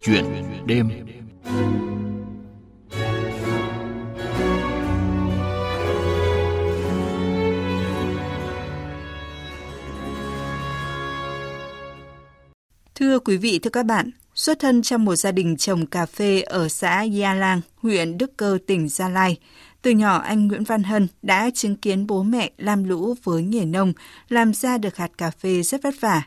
Chuyện 0.00 0.24
đêm 0.66 0.90
Thưa 12.94 13.18
quý 13.18 13.36
vị, 13.36 13.58
thưa 13.58 13.70
các 13.70 13.82
bạn, 13.82 14.10
xuất 14.34 14.58
thân 14.58 14.82
trong 14.82 15.04
một 15.04 15.16
gia 15.16 15.32
đình 15.32 15.56
trồng 15.56 15.86
cà 15.86 16.06
phê 16.06 16.40
ở 16.40 16.68
xã 16.68 17.02
Gia 17.02 17.34
Lang, 17.34 17.60
huyện 17.76 18.18
Đức 18.18 18.36
Cơ, 18.36 18.58
tỉnh 18.66 18.88
Gia 18.88 19.08
Lai. 19.08 19.38
Từ 19.82 19.90
nhỏ 19.90 20.18
anh 20.18 20.48
Nguyễn 20.48 20.64
Văn 20.64 20.82
Hân 20.82 21.08
đã 21.22 21.50
chứng 21.54 21.76
kiến 21.76 22.06
bố 22.06 22.22
mẹ 22.22 22.50
lam 22.58 22.84
lũ 22.84 23.14
với 23.24 23.42
nghề 23.42 23.64
nông, 23.64 23.92
làm 24.28 24.54
ra 24.54 24.78
được 24.78 24.96
hạt 24.96 25.10
cà 25.18 25.30
phê 25.30 25.62
rất 25.62 25.82
vất 25.82 25.94
vả. 26.00 26.22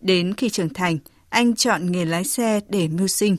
Đến 0.00 0.34
khi 0.34 0.48
trưởng 0.48 0.74
thành, 0.74 0.98
anh 1.32 1.54
chọn 1.54 1.92
nghề 1.92 2.04
lái 2.04 2.24
xe 2.24 2.60
để 2.68 2.88
mưu 2.88 3.08
sinh. 3.08 3.36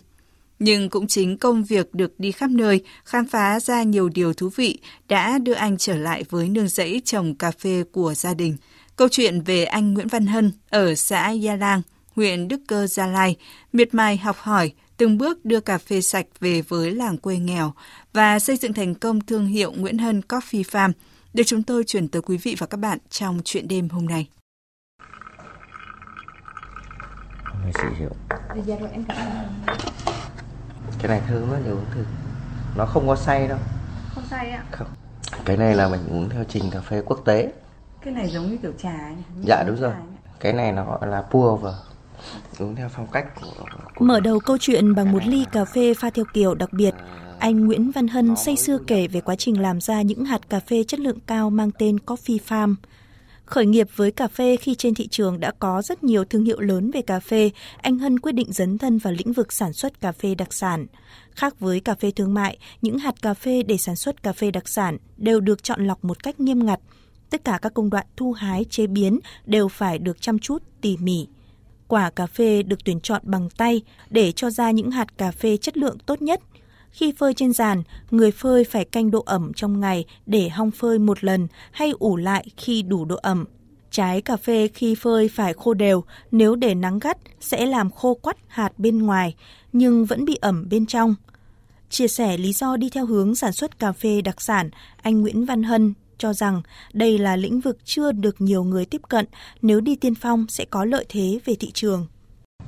Nhưng 0.60 0.90
cũng 0.90 1.08
chính 1.08 1.38
công 1.38 1.64
việc 1.64 1.94
được 1.94 2.20
đi 2.20 2.32
khắp 2.32 2.50
nơi, 2.50 2.82
khám 3.06 3.26
phá 3.26 3.60
ra 3.60 3.84
nhiều 3.84 4.10
điều 4.10 4.34
thú 4.34 4.50
vị 4.56 4.80
đã 5.08 5.38
đưa 5.38 5.54
anh 5.54 5.78
trở 5.78 5.98
lại 5.98 6.24
với 6.30 6.50
nương 6.50 6.68
rẫy 6.68 7.02
trồng 7.06 7.36
cà 7.36 7.52
phê 7.52 7.84
của 7.92 8.14
gia 8.14 8.34
đình. 8.34 8.58
Câu 8.96 9.08
chuyện 9.10 9.42
về 9.42 9.64
anh 9.64 9.94
Nguyễn 9.94 10.08
Văn 10.08 10.26
Hân 10.26 10.52
ở 10.70 10.96
xã 10.96 11.32
Gia 11.32 11.56
Lang, 11.56 11.82
huyện 12.16 12.48
Đức 12.48 12.62
Cơ, 12.68 12.88
Gia 12.88 13.08
Lai, 13.08 13.36
miệt 13.74 13.94
mài 13.94 14.18
học 14.18 14.38
hỏi, 14.40 14.72
từng 14.98 15.18
bước 15.18 15.46
đưa 15.46 15.60
cà 15.60 15.78
phê 15.78 16.02
sạch 16.02 16.26
về 16.40 16.62
với 16.62 16.92
làng 16.92 17.18
quê 17.18 17.38
nghèo 17.38 17.74
và 18.14 18.40
xây 18.40 18.58
dựng 18.58 18.74
thành 18.74 18.96
công 18.96 19.22
thương 19.22 19.46
hiệu 19.46 19.72
Nguyễn 19.72 19.98
Hân 19.98 20.22
Coffee 20.30 20.64
Farm, 20.64 20.92
được 21.34 21.44
chúng 21.46 21.64
tôi 21.64 21.84
chuyển 21.84 22.08
tới 22.08 22.22
quý 22.22 22.38
vị 22.38 22.56
và 22.58 22.68
các 22.68 22.78
bạn 22.78 22.98
trong 23.10 23.42
chuyện 23.46 23.68
đêm 23.68 23.90
hôm 23.90 24.06
nay. 24.06 24.28
Em 28.92 29.04
cảm 29.08 29.18
ơn. 29.18 29.76
Cái 31.00 31.08
này 31.08 31.22
thơm 31.28 31.52
á, 31.52 31.60
nhiều 31.66 31.74
uống 31.74 31.86
thử. 31.96 32.06
Nó 32.78 32.86
không 32.86 33.08
có 33.08 33.16
say 33.16 33.48
đâu. 33.48 33.58
Không 34.16 34.24
say 34.30 34.50
ạ. 34.50 34.64
Không. 34.72 34.88
Cái 35.46 35.58
này 35.58 35.76
là 35.76 35.90
mình 35.90 36.02
uống 36.10 36.30
theo 36.30 36.44
trình 36.50 36.64
cà 36.72 36.82
phê 36.82 37.02
quốc 37.06 37.22
tế. 37.26 37.54
Cái 38.02 38.14
này 38.14 38.30
giống 38.30 38.50
như 38.50 38.58
kiểu 38.58 38.72
trà 38.78 38.92
ấy. 38.92 39.16
Dạ 39.48 39.64
đúng 39.68 39.76
rồi. 39.76 39.94
Cái 40.40 40.54
này 40.54 40.72
nó 40.72 40.86
gọi 40.86 41.08
là 41.08 41.22
pur 41.22 41.62
và 41.62 41.74
Uống 42.60 42.76
theo 42.76 42.90
phong 42.90 43.08
cách 43.08 43.26
của, 43.42 43.48
của... 43.96 44.06
Mở 44.06 44.20
đầu 44.20 44.40
câu 44.40 44.58
chuyện 44.60 44.96
bằng 44.96 45.12
một 45.12 45.26
ly 45.26 45.46
cà 45.52 45.66
phê 45.66 45.94
pha 45.94 46.10
theo 46.10 46.26
kiểu 46.34 46.56
đặc 46.56 46.74
biệt, 46.74 46.94
anh 47.40 47.66
Nguyễn 47.66 47.92
Văn 47.92 48.08
Hân 48.08 48.36
say 48.36 48.56
sưa 48.56 48.78
kể 48.88 49.08
về 49.08 49.22
quá 49.22 49.36
trình 49.36 49.62
làm 49.62 49.82
ra 49.82 50.02
những 50.02 50.26
hạt 50.26 50.50
cà 50.50 50.60
phê 50.60 50.84
chất 50.88 51.00
lượng 51.00 51.20
cao 51.28 51.50
mang 51.50 51.72
tên 51.72 51.98
Coffee 52.06 52.38
Farm. 52.48 52.76
Khởi 53.54 53.66
nghiệp 53.66 53.88
với 53.96 54.12
cà 54.12 54.28
phê 54.28 54.58
khi 54.58 54.76
trên 54.76 54.94
thị 54.94 55.08
trường 55.08 55.40
đã 55.40 55.52
có 55.60 55.82
rất 55.82 56.04
nhiều 56.04 56.26
thương 56.26 56.46
hiệu 56.46 56.60
lớn 56.60 56.92
về 56.92 57.02
cà 57.02 57.20
phê, 57.20 57.52
anh 57.78 58.00
Hân 58.00 58.20
quyết 58.20 58.32
định 58.32 58.54
dấn 58.54 58.78
thân 58.78 58.98
vào 58.98 59.14
lĩnh 59.14 59.34
vực 59.34 59.54
sản 59.54 59.74
xuất 59.74 60.02
cà 60.02 60.12
phê 60.12 60.36
đặc 60.36 60.54
sản. 60.54 60.86
Khác 61.32 61.60
với 61.60 61.80
cà 61.80 61.96
phê 61.96 62.12
thương 62.12 62.34
mại, 62.34 62.58
những 62.82 62.98
hạt 63.00 63.22
cà 63.22 63.34
phê 63.34 63.64
để 63.64 63.78
sản 63.78 63.96
xuất 63.96 64.24
cà 64.24 64.34
phê 64.34 64.52
đặc 64.52 64.68
sản 64.68 64.98
đều 65.18 65.40
được 65.40 65.64
chọn 65.64 65.88
lọc 65.88 66.06
một 66.06 66.24
cách 66.24 66.40
nghiêm 66.40 66.66
ngặt. 66.66 66.80
Tất 67.30 67.44
cả 67.46 67.60
các 67.62 67.74
công 67.74 67.90
đoạn 67.90 68.06
thu 68.18 68.32
hái, 68.32 68.66
chế 68.70 68.88
biến 68.88 69.20
đều 69.46 69.68
phải 69.68 70.00
được 70.00 70.22
chăm 70.22 70.40
chút, 70.40 70.64
tỉ 70.82 70.98
mỉ. 70.98 71.28
Quả 71.88 72.10
cà 72.10 72.26
phê 72.26 72.64
được 72.64 72.84
tuyển 72.86 73.00
chọn 73.00 73.22
bằng 73.26 73.50
tay 73.58 73.82
để 74.10 74.32
cho 74.32 74.50
ra 74.50 74.72
những 74.72 74.92
hạt 74.92 75.18
cà 75.18 75.32
phê 75.32 75.58
chất 75.58 75.78
lượng 75.78 75.98
tốt 76.06 76.22
nhất. 76.22 76.42
Khi 76.94 77.14
phơi 77.18 77.34
trên 77.34 77.54
giàn, 77.54 77.84
người 78.12 78.32
phơi 78.32 78.64
phải 78.64 78.86
canh 78.86 79.12
độ 79.12 79.24
ẩm 79.26 79.52
trong 79.56 79.80
ngày 79.80 80.06
để 80.26 80.50
hong 80.50 80.72
phơi 80.72 81.00
một 81.00 81.24
lần 81.24 81.48
hay 81.72 81.92
ủ 82.00 82.18
lại 82.18 82.46
khi 82.58 82.82
đủ 82.82 83.06
độ 83.06 83.16
ẩm. 83.16 83.46
Trái 83.92 84.22
cà 84.22 84.38
phê 84.38 84.70
khi 84.74 84.96
phơi 84.96 85.28
phải 85.28 85.54
khô 85.54 85.74
đều, 85.74 86.04
nếu 86.32 86.56
để 86.56 86.76
nắng 86.76 87.00
gắt 87.00 87.18
sẽ 87.40 87.66
làm 87.66 87.92
khô 87.92 88.14
quắt 88.14 88.38
hạt 88.48 88.80
bên 88.80 88.98
ngoài, 88.98 89.36
nhưng 89.74 90.06
vẫn 90.06 90.26
bị 90.26 90.38
ẩm 90.42 90.70
bên 90.70 90.86
trong. 90.86 91.16
Chia 91.90 92.08
sẻ 92.08 92.38
lý 92.38 92.54
do 92.54 92.78
đi 92.78 92.90
theo 92.90 93.06
hướng 93.06 93.36
sản 93.36 93.54
xuất 93.54 93.80
cà 93.80 93.92
phê 93.92 94.22
đặc 94.22 94.42
sản, 94.42 94.70
anh 95.02 95.22
Nguyễn 95.22 95.46
Văn 95.46 95.64
Hân 95.64 95.94
cho 96.18 96.34
rằng 96.34 96.62
đây 96.94 97.18
là 97.18 97.36
lĩnh 97.36 97.60
vực 97.60 97.78
chưa 97.84 98.12
được 98.12 98.42
nhiều 98.42 98.64
người 98.64 98.86
tiếp 98.86 99.02
cận, 99.10 99.26
nếu 99.62 99.82
đi 99.82 99.96
tiên 99.96 100.16
phong 100.16 100.46
sẽ 100.50 100.66
có 100.66 100.86
lợi 100.86 101.06
thế 101.10 101.40
về 101.46 101.56
thị 101.56 101.72
trường. 101.72 102.08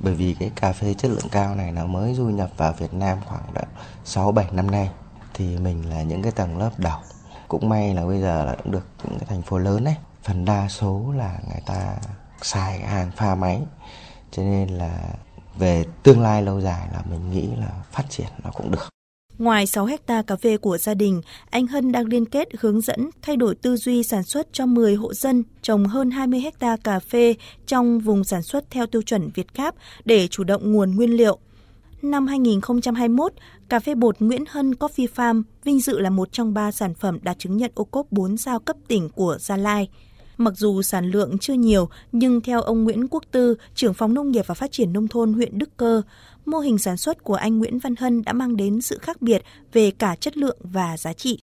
Bởi 0.00 0.14
vì 0.14 0.36
cái 0.38 0.50
cà 0.56 0.72
phê 0.72 0.94
chất 0.94 1.10
lượng 1.10 1.28
cao 1.30 1.54
này 1.54 1.72
nó 1.72 1.86
mới 1.86 2.14
du 2.14 2.24
nhập 2.24 2.50
vào 2.56 2.72
Việt 2.72 2.94
Nam 2.94 3.18
khoảng 3.26 3.42
6-7 4.04 4.44
năm 4.52 4.70
nay 4.70 4.90
thì 5.34 5.58
mình 5.58 5.90
là 5.90 6.02
những 6.02 6.22
cái 6.22 6.32
tầng 6.32 6.58
lớp 6.58 6.70
đầu. 6.76 6.98
Cũng 7.48 7.68
may 7.68 7.94
là 7.94 8.06
bây 8.06 8.20
giờ 8.20 8.44
là 8.44 8.54
cũng 8.54 8.72
được 8.72 8.86
những 9.04 9.18
cái 9.18 9.26
thành 9.28 9.42
phố 9.42 9.58
lớn 9.58 9.84
ấy, 9.84 9.96
phần 10.22 10.44
đa 10.44 10.68
số 10.68 11.12
là 11.16 11.38
người 11.48 11.60
ta 11.66 11.96
xài 12.42 12.80
hàng 12.80 13.10
pha 13.16 13.34
máy. 13.34 13.62
Cho 14.30 14.42
nên 14.42 14.68
là 14.68 14.98
về 15.58 15.84
tương 16.02 16.20
lai 16.20 16.42
lâu 16.42 16.60
dài 16.60 16.88
là 16.92 17.02
mình 17.10 17.30
nghĩ 17.30 17.48
là 17.56 17.70
phát 17.92 18.04
triển 18.10 18.28
nó 18.44 18.50
cũng 18.50 18.70
được. 18.70 18.88
Ngoài 19.38 19.66
6 19.66 19.86
hecta 19.86 20.22
cà 20.22 20.36
phê 20.36 20.56
của 20.56 20.78
gia 20.78 20.94
đình, 20.94 21.20
anh 21.50 21.66
Hân 21.66 21.92
đang 21.92 22.06
liên 22.06 22.26
kết 22.26 22.48
hướng 22.58 22.80
dẫn 22.80 23.10
thay 23.22 23.36
đổi 23.36 23.54
tư 23.54 23.76
duy 23.76 24.02
sản 24.02 24.22
xuất 24.22 24.46
cho 24.52 24.66
10 24.66 24.94
hộ 24.94 25.14
dân 25.14 25.42
trồng 25.62 25.84
hơn 25.84 26.10
20 26.10 26.40
hecta 26.40 26.76
cà 26.84 26.98
phê 26.98 27.34
trong 27.66 27.98
vùng 27.98 28.24
sản 28.24 28.42
xuất 28.42 28.70
theo 28.70 28.86
tiêu 28.86 29.02
chuẩn 29.02 29.30
Việt 29.34 29.54
Gáp 29.54 29.74
để 30.04 30.28
chủ 30.28 30.44
động 30.44 30.72
nguồn 30.72 30.96
nguyên 30.96 31.10
liệu. 31.10 31.38
Năm 32.02 32.26
2021, 32.26 33.32
cà 33.68 33.80
phê 33.80 33.94
bột 33.94 34.16
Nguyễn 34.20 34.44
Hân 34.48 34.72
Coffee 34.72 35.06
Farm 35.14 35.42
vinh 35.64 35.80
dự 35.80 35.98
là 35.98 36.10
một 36.10 36.32
trong 36.32 36.54
ba 36.54 36.72
sản 36.72 36.94
phẩm 36.94 37.18
đạt 37.22 37.38
chứng 37.38 37.56
nhận 37.56 37.70
ô 37.74 37.84
cốp 37.84 38.12
4 38.12 38.36
sao 38.36 38.60
cấp 38.60 38.76
tỉnh 38.88 39.08
của 39.08 39.36
Gia 39.40 39.56
Lai. 39.56 39.88
Mặc 40.38 40.54
dù 40.56 40.82
sản 40.82 41.10
lượng 41.10 41.38
chưa 41.40 41.54
nhiều, 41.54 41.88
nhưng 42.12 42.40
theo 42.40 42.60
ông 42.60 42.84
Nguyễn 42.84 43.08
Quốc 43.08 43.24
Tư, 43.30 43.56
trưởng 43.74 43.94
phòng 43.94 44.14
nông 44.14 44.30
nghiệp 44.30 44.46
và 44.46 44.54
phát 44.54 44.72
triển 44.72 44.92
nông 44.92 45.08
thôn 45.08 45.32
huyện 45.32 45.58
Đức 45.58 45.76
Cơ, 45.76 46.02
mô 46.46 46.58
hình 46.58 46.78
sản 46.78 46.96
xuất 46.96 47.24
của 47.24 47.34
anh 47.34 47.58
Nguyễn 47.58 47.78
Văn 47.78 47.94
Hân 47.98 48.22
đã 48.24 48.32
mang 48.32 48.56
đến 48.56 48.80
sự 48.80 48.98
khác 48.98 49.22
biệt 49.22 49.42
về 49.72 49.90
cả 49.90 50.16
chất 50.20 50.36
lượng 50.36 50.58
và 50.60 50.96
giá 50.96 51.12
trị. 51.12 51.38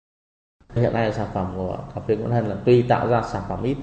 Hiện 0.75 0.93
nay 0.93 1.13
sản 1.13 1.27
phẩm 1.35 1.53
của 1.57 1.79
cà 1.95 2.01
phê 2.09 2.17
Nguyễn 2.17 2.31
Hân 2.31 2.47
là 2.47 2.57
tuy 2.65 2.83
tạo 2.83 3.09
ra 3.09 3.23
sản 3.33 3.43
phẩm 3.49 3.63
ít 3.63 3.77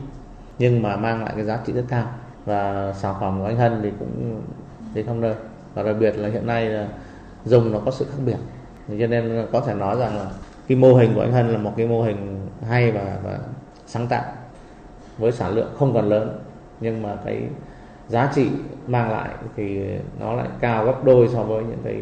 nhưng 0.60 0.82
mà 0.82 0.96
mang 0.96 1.24
lại 1.24 1.34
cái 1.36 1.46
giá 1.46 1.60
trị 1.66 1.74
rất 1.74 1.86
cao. 1.90 2.12
Và 2.46 2.94
sản 3.02 3.16
phẩm 3.20 3.40
của 3.40 3.46
anh 3.46 3.58
Hân 3.58 3.80
thì 3.84 3.90
cũng 4.00 4.42
đến 4.94 5.06
không 5.06 5.22
nơi 5.22 5.36
và 5.74 5.84
đặc 5.84 5.96
biệt 6.00 6.12
là 6.18 6.30
hiện 6.30 6.48
nay 6.48 6.66
là 6.66 6.88
dùng 7.46 7.72
nó 7.72 7.80
có 7.86 7.92
sự 7.92 8.06
khác 8.06 8.18
biệt. 8.26 8.38
Cho 8.88 9.08
nên 9.08 9.48
có 9.52 9.62
thể 9.62 9.74
nói 9.74 9.98
rằng 10.00 10.18
là 10.18 10.32
cái 10.68 10.78
mô 10.78 10.96
hình 10.96 11.12
của 11.16 11.22
anh 11.22 11.32
Hân 11.32 11.52
là 11.52 11.58
một 11.58 11.74
cái 11.78 11.88
mô 11.88 12.04
hình 12.04 12.48
hay 12.68 12.92
và, 12.92 13.20
và 13.24 13.40
sáng 13.88 14.08
tạo 14.08 14.24
với 15.18 15.31
sản 15.31 15.56
lượng 15.56 15.76
không 15.78 15.94
còn 15.94 16.09
lớn 16.09 16.40
nhưng 16.80 17.02
mà 17.02 17.18
cái 17.26 17.42
giá 18.08 18.31
trị 18.36 18.48
mang 18.88 19.12
lại 19.12 19.30
thì 19.56 19.80
nó 20.20 20.34
lại 20.34 20.48
cao 20.59 20.86
gấp 20.86 21.03
đôi 21.03 21.30
so 21.34 21.44
với 21.44 21.64
những 21.64 21.81
cái 21.84 21.96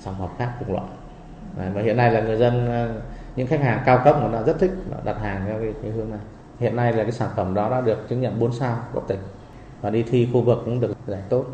sản 0.00 0.14
phẩm 0.18 0.28
khác 0.38 0.52
cùng 0.58 0.72
loại. 0.72 0.86
Đấy, 1.56 1.70
và 1.74 1.82
hiện 1.82 1.96
nay 1.96 2.12
là 2.12 2.20
người 2.20 2.36
dân 2.36 2.66
ờ, 2.66 3.00
những 3.36 3.46
khách 3.46 3.60
hàng 3.60 3.82
cao 3.86 4.00
cấp 4.04 4.16
mà 4.22 4.28
đã 4.32 4.42
rất 4.42 4.58
thích 4.58 4.70
đặt 5.04 5.16
hàng 5.20 5.42
theo 5.46 5.58
cái, 5.58 5.72
cái 5.82 5.90
hướng 5.90 6.10
này. 6.10 6.20
Hiện 6.60 6.76
nay 6.76 6.92
là 6.92 7.02
cái 7.02 7.12
sản 7.12 7.30
phẩm 7.36 7.54
đó 7.54 7.70
đã 7.70 7.80
được 7.80 8.08
chứng 8.08 8.20
nhận 8.20 8.40
4 8.40 8.52
sao 8.52 8.84
của 8.92 9.00
tỉnh 9.00 9.20
và 9.80 9.90
đi 9.90 10.02
thi 10.02 10.28
khu 10.32 10.42
vực 10.42 10.58
cũng 10.64 10.80
được 10.80 10.96
giải 11.06 11.22
tốt. 11.28 11.46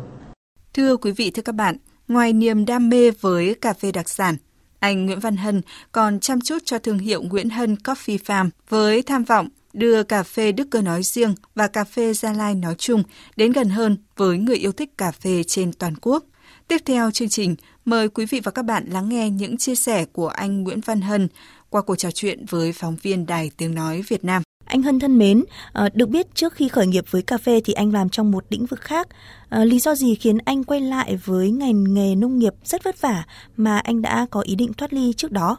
Thưa 0.73 0.97
quý 0.97 1.11
vị, 1.11 1.31
thưa 1.31 1.41
các 1.41 1.55
bạn, 1.55 1.77
ngoài 2.07 2.33
niềm 2.33 2.65
đam 2.65 2.89
mê 2.89 3.11
với 3.11 3.55
cà 3.61 3.73
phê 3.73 3.91
đặc 3.91 4.09
sản, 4.09 4.35
anh 4.79 5.05
Nguyễn 5.05 5.19
Văn 5.19 5.37
Hân 5.37 5.61
còn 5.91 6.19
chăm 6.19 6.41
chút 6.41 6.57
cho 6.65 6.79
thương 6.79 6.99
hiệu 6.99 7.21
Nguyễn 7.21 7.49
Hân 7.49 7.75
Coffee 7.75 8.17
Farm 8.17 8.49
với 8.69 9.01
tham 9.01 9.23
vọng 9.23 9.47
đưa 9.73 10.03
cà 10.03 10.23
phê 10.23 10.51
Đức 10.51 10.67
Cơ 10.71 10.81
nói 10.81 11.03
riêng 11.03 11.35
và 11.55 11.67
cà 11.67 11.83
phê 11.83 12.13
Gia 12.13 12.33
Lai 12.33 12.55
nói 12.55 12.75
chung 12.77 13.03
đến 13.35 13.51
gần 13.51 13.69
hơn 13.69 13.97
với 14.17 14.37
người 14.37 14.57
yêu 14.57 14.71
thích 14.71 14.97
cà 14.97 15.11
phê 15.11 15.43
trên 15.43 15.73
toàn 15.73 15.93
quốc. 16.01 16.23
Tiếp 16.67 16.81
theo 16.85 17.11
chương 17.11 17.29
trình, 17.29 17.55
mời 17.85 18.09
quý 18.09 18.25
vị 18.25 18.39
và 18.43 18.51
các 18.51 18.65
bạn 18.65 18.85
lắng 18.89 19.09
nghe 19.09 19.29
những 19.29 19.57
chia 19.57 19.75
sẻ 19.75 20.05
của 20.05 20.27
anh 20.27 20.63
Nguyễn 20.63 20.81
Văn 20.81 21.01
Hân 21.01 21.27
qua 21.69 21.81
cuộc 21.81 21.95
trò 21.95 22.11
chuyện 22.11 22.45
với 22.49 22.73
phóng 22.73 22.95
viên 23.01 23.25
Đài 23.25 23.51
Tiếng 23.57 23.75
Nói 23.75 24.03
Việt 24.07 24.23
Nam. 24.23 24.43
Anh 24.65 24.81
Hân 24.81 24.99
thân 24.99 25.17
mến, 25.17 25.43
ờ, 25.73 25.89
được 25.93 26.09
biết 26.09 26.35
trước 26.35 26.53
khi 26.53 26.67
khởi 26.67 26.87
nghiệp 26.87 27.05
với 27.09 27.21
cà 27.21 27.37
phê 27.37 27.61
thì 27.65 27.73
anh 27.73 27.93
làm 27.93 28.09
trong 28.09 28.31
một 28.31 28.45
lĩnh 28.49 28.65
vực 28.65 28.81
khác. 28.81 29.07
Ờ, 29.49 29.63
lý 29.65 29.79
do 29.79 29.95
gì 29.95 30.15
khiến 30.15 30.37
anh 30.45 30.63
quay 30.63 30.81
lại 30.81 31.19
với 31.25 31.51
ngành 31.51 31.93
nghề 31.93 32.15
nông 32.15 32.39
nghiệp 32.39 32.53
rất 32.63 32.83
vất 32.83 33.01
vả 33.01 33.23
mà 33.57 33.77
anh 33.77 34.01
đã 34.01 34.25
có 34.31 34.41
ý 34.41 34.55
định 34.55 34.73
thoát 34.73 34.93
ly 34.93 35.13
trước 35.17 35.31
đó? 35.31 35.57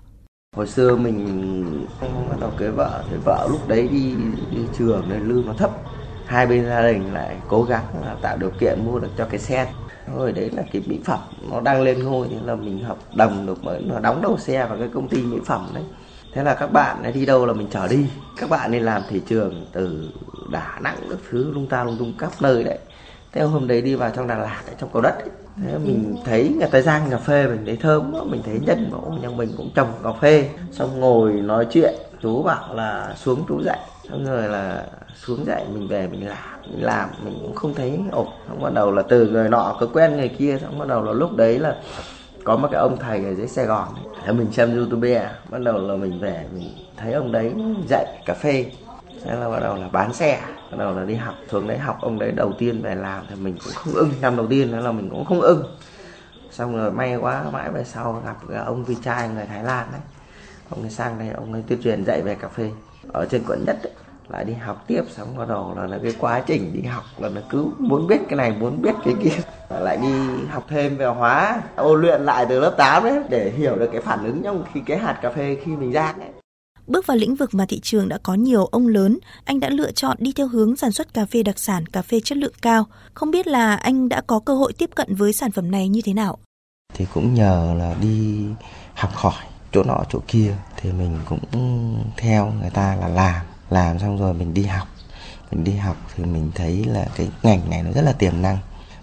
Hồi 0.57 0.67
xưa 0.67 0.97
mình 0.97 1.87
bắt 2.01 2.37
đầu 2.41 2.51
cưới 2.57 2.71
vợ, 2.71 3.05
thì 3.11 3.17
vợ 3.25 3.49
lúc 3.51 3.69
đấy 3.69 3.89
đi, 3.93 4.15
đi 4.51 4.63
trường 4.79 5.05
nên 5.09 5.29
lương 5.29 5.47
nó 5.47 5.53
thấp. 5.53 5.71
Hai 6.27 6.47
bên 6.47 6.67
gia 6.67 6.83
đình 6.83 7.15
lại 7.15 7.37
cố 7.49 7.63
gắng 7.63 7.85
là 8.05 8.17
tạo 8.23 8.37
điều 8.37 8.51
kiện 8.61 8.79
mua 8.87 8.99
được 8.99 9.09
cho 9.19 9.25
cái 9.25 9.39
xe. 9.39 9.73
Rồi 10.17 10.33
đấy 10.33 10.51
là 10.57 10.63
cái 10.73 10.83
mỹ 10.87 11.01
phẩm 11.05 11.19
nó 11.51 11.61
đang 11.61 11.83
lên 11.83 12.05
ngôi 12.05 12.29
thế 12.31 12.37
là 12.45 12.55
mình 12.55 12.85
hợp 12.85 12.97
đồng 13.15 13.47
được 13.47 13.65
mới 13.65 13.83
nó 13.83 13.99
đóng 13.99 14.23
đầu 14.23 14.39
xe 14.39 14.67
vào 14.67 14.79
cái 14.79 14.89
công 14.95 15.09
ty 15.09 15.23
mỹ 15.23 15.39
phẩm 15.47 15.67
đấy. 15.75 15.85
Thế 16.33 16.43
là 16.43 16.55
các 16.55 16.73
bạn 16.73 17.03
ấy 17.03 17.13
đi 17.13 17.27
đâu 17.27 17.47
là 17.47 17.53
mình 17.53 17.69
chở 17.71 17.89
đi. 17.89 18.07
Các 18.37 18.51
bạn 18.51 18.73
đi 18.73 18.79
làm 18.79 19.03
thị 19.09 19.23
trường 19.27 19.67
từ 19.73 20.11
Đà 20.51 20.79
Nẵng 20.81 20.97
các 21.11 21.19
thứ 21.31 21.53
lung 21.55 21.67
ta 21.67 21.85
lung 21.85 21.97
tung 21.99 22.13
khắp 22.19 22.33
nơi 22.41 22.65
đấy. 22.65 22.79
Thế 23.33 23.43
hôm 23.43 23.67
đấy 23.67 23.83
đi 23.83 23.95
vào 23.95 24.11
trong 24.11 24.27
Đà 24.27 24.39
Lạt 24.39 24.63
trong 24.81 24.91
cầu 24.93 25.03
đất 25.03 25.15
ấy. 25.15 25.29
Thế 25.61 25.79
mình 25.79 26.17
thấy 26.25 26.55
người 26.59 26.69
ta 26.69 26.81
rang 26.81 27.11
cà 27.11 27.17
phê, 27.17 27.47
mình 27.47 27.63
thấy 27.67 27.77
thơm 27.77 28.13
quá, 28.15 28.21
mình 28.25 28.43
thấy 28.45 28.61
nhân 28.67 28.89
mẫu 28.91 29.19
nhà 29.23 29.29
mình 29.29 29.49
cũng 29.57 29.71
trồng 29.75 29.89
cà 30.05 30.13
phê 30.13 30.49
xong 30.71 31.01
ngồi 31.01 31.33
nói 31.33 31.67
chuyện, 31.71 31.95
chú 32.23 32.43
bảo 32.43 32.75
là 32.75 33.15
xuống 33.17 33.45
chú 33.49 33.63
dậy 33.63 33.79
xong 34.11 34.25
rồi 34.25 34.49
là 34.49 34.85
xuống 35.25 35.45
dậy 35.47 35.65
mình 35.75 35.89
về 35.89 36.07
mình 36.07 36.29
làm 36.29 36.39
mình 36.71 36.85
làm, 36.85 37.09
mình 37.25 37.39
cũng 37.43 37.55
không 37.55 37.75
thấy 37.75 38.01
ổn 38.13 38.27
xong 38.49 38.63
bắt 38.63 38.75
đầu 38.75 38.91
là 38.91 39.03
từ 39.03 39.29
người 39.29 39.49
nọ 39.49 39.77
cứ 39.81 39.87
quen 39.87 40.17
người 40.17 40.29
kia, 40.29 40.59
xong 40.63 40.79
bắt 40.79 40.89
đầu 40.89 41.03
là 41.03 41.13
lúc 41.13 41.37
đấy 41.37 41.59
là 41.59 41.77
có 42.45 42.57
một 42.57 42.69
cái 42.73 42.81
ông 42.81 42.97
thầy 43.01 43.25
ở 43.25 43.35
dưới 43.35 43.47
Sài 43.47 43.65
Gòn 43.65 43.89
ấy. 44.25 44.35
mình 44.35 44.53
xem 44.53 44.77
YouTube 44.77 45.15
à. 45.15 45.35
bắt 45.51 45.59
đầu 45.63 45.79
là 45.79 45.95
mình 45.95 46.19
về, 46.21 46.45
mình 46.55 46.69
thấy 46.97 47.13
ông 47.13 47.33
đấy 47.33 47.53
dạy 47.89 48.07
cà 48.27 48.35
phê 48.35 48.67
thế 49.25 49.37
là 49.37 49.49
bắt 49.49 49.61
đầu 49.61 49.77
là 49.77 49.89
bán 49.93 50.13
xe 50.13 50.41
bắt 50.71 50.77
đầu 50.79 50.95
là 50.95 51.05
đi 51.05 51.15
học. 51.15 51.35
Thường 51.49 51.67
đấy 51.67 51.79
học 51.79 51.99
ông 52.01 52.19
đấy 52.19 52.33
đầu 52.33 52.53
tiên 52.59 52.83
về 52.83 52.95
làm 52.95 53.25
thì 53.29 53.35
mình 53.35 53.57
cũng 53.65 53.73
không 53.75 53.95
ưng 53.95 54.11
năm 54.21 54.37
đầu 54.37 54.47
tiên 54.47 54.71
là 54.71 54.93
mình 54.93 55.11
cũng 55.11 55.25
không 55.25 55.41
ưng. 55.41 55.65
Xong 56.51 56.77
rồi 56.77 56.91
may 56.91 57.17
quá 57.17 57.45
mãi 57.53 57.71
về 57.71 57.85
sau 57.85 58.23
gặp 58.27 58.37
ông 58.67 58.85
vi 58.85 58.97
trai 59.05 59.29
người 59.29 59.47
Thái 59.47 59.65
Lan 59.65 59.87
đấy. 59.93 60.01
Ông 60.71 60.81
ấy 60.81 60.91
sang 60.91 61.19
đây 61.19 61.29
ông 61.29 61.53
ấy 61.53 61.63
tuyên 61.69 61.83
truyền 61.83 62.05
dạy 62.05 62.23
về 62.23 62.35
cà 62.35 62.49
phê. 62.49 62.71
Ở 63.13 63.27
trên 63.31 63.43
quận 63.49 63.65
nhất 63.67 63.77
ấy, 63.83 63.93
lại 64.29 64.45
đi 64.45 64.53
học 64.53 64.85
tiếp 64.87 65.03
xong 65.11 65.39
bắt 65.39 65.49
đầu 65.49 65.75
là, 65.77 65.87
là 65.87 65.99
cái 66.03 66.15
quá 66.19 66.43
trình 66.47 66.73
đi 66.75 66.83
học 66.83 67.05
là 67.19 67.29
nó 67.29 67.41
cứ 67.51 67.67
muốn 67.79 68.07
biết 68.07 68.19
cái 68.29 68.37
này 68.37 68.55
muốn 68.61 68.83
biết 68.83 68.95
cái 69.05 69.15
kia. 69.23 69.43
Lại 69.81 69.97
đi 69.97 70.13
học 70.51 70.65
thêm 70.69 70.97
về 70.97 71.07
hóa 71.07 71.63
ôn 71.77 72.01
luyện 72.01 72.23
lại 72.23 72.47
từ 72.49 72.61
lớp 72.61 72.75
8 72.77 73.05
đấy 73.05 73.23
để 73.29 73.51
hiểu 73.51 73.77
được 73.77 73.89
cái 73.93 74.01
phản 74.01 74.25
ứng 74.25 74.43
trong 74.43 74.65
khi 74.73 74.81
cái 74.87 74.99
hạt 74.99 75.19
cà 75.23 75.31
phê 75.31 75.57
khi 75.65 75.77
mình 75.77 75.93
rang 75.93 76.21
ấy 76.21 76.42
Bước 76.87 77.07
vào 77.07 77.17
lĩnh 77.17 77.35
vực 77.35 77.55
mà 77.55 77.67
thị 77.67 77.81
trường 77.83 78.09
đã 78.09 78.19
có 78.23 78.35
nhiều 78.35 78.67
ông 78.67 78.89
lớn, 78.89 79.19
anh 79.45 79.61
đã 79.61 79.71
lựa 79.71 79.93
chọn 79.93 80.17
đi 80.21 80.33
theo 80.33 80.49
hướng 80.49 80.77
sản 80.77 80.93
xuất 80.93 81.15
cà 81.15 81.25
phê 81.25 81.43
đặc 81.43 81.59
sản, 81.59 81.87
cà 81.87 82.03
phê 82.03 82.21
chất 82.25 82.39
lượng 82.39 82.53
cao. 82.63 82.87
Không 83.15 83.31
biết 83.31 83.47
là 83.47 83.77
anh 83.77 84.09
đã 84.09 84.21
có 84.27 84.41
cơ 84.41 84.55
hội 84.55 84.73
tiếp 84.73 84.91
cận 84.95 85.15
với 85.15 85.33
sản 85.33 85.51
phẩm 85.51 85.71
này 85.71 85.89
như 85.89 86.01
thế 86.05 86.15
nào? 86.15 86.39
Thì 86.95 87.07
cũng 87.15 87.35
nhờ 87.35 87.75
là 87.79 87.95
đi 88.01 88.45
học 88.95 89.11
hỏi 89.15 89.45
chỗ 89.73 89.83
nọ 89.83 90.05
chỗ 90.11 90.19
kia 90.29 90.55
thì 90.77 90.93
mình 90.93 91.19
cũng 91.29 91.41
theo 92.17 92.53
người 92.61 92.71
ta 92.71 92.97
là 92.97 93.09
làm 93.09 93.47
làm 93.71 93.99
xong 93.99 94.19
rồi 94.19 94.35
mình 94.35 94.55
đi 94.55 94.63
học 94.63 94.89
mình 95.51 95.65
đi 95.65 95.73
học 95.73 95.97
thì 96.17 96.25
mình 96.25 96.51
thấy 96.55 96.85
là 96.85 97.07
cái 97.17 97.29
ngành 97.43 97.71
này 97.71 97.83
nó 97.83 97.91
rất 97.93 98.03
là 98.03 98.13
tiềm 98.13 98.43
năng 98.43 98.59